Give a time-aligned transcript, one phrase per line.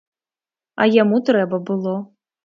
[0.85, 1.93] А яму трэба было.